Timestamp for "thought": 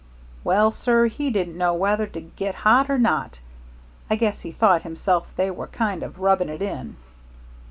4.51-4.81